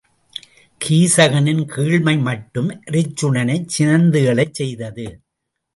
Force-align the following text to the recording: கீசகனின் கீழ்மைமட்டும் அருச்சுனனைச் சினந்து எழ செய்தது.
கீசகனின் 0.81 1.61
கீழ்மைமட்டும் 1.73 2.71
அருச்சுனனைச் 2.85 3.67
சினந்து 3.67 4.21
எழ 4.25 4.49
செய்தது. 4.51 5.07